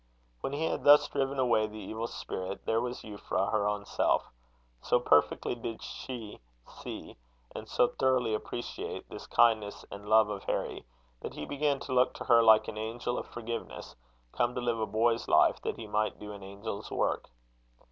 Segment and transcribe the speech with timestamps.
[0.39, 4.31] When he had thus driven away the evil spirit, there was Euphra her own self.
[4.81, 7.17] So perfectly did she see,
[7.55, 10.85] and so thoroughly appreciate this kindness and love of Harry,
[11.19, 13.95] that he began to look to her like an angel of forgiveness
[14.31, 17.29] come to live a boy's life, that he might do an angel's work.